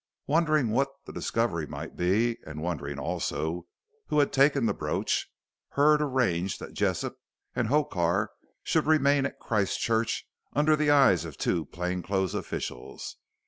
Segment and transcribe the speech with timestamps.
[0.25, 3.67] Wondering what the discovery might be, and wondering also
[4.07, 5.29] who had taken the brooch,
[5.73, 7.19] Hurd arranged that Jessop
[7.55, 8.31] and Hokar
[8.63, 13.17] should remain at Christchurch under the eyes of two plain clothes officials.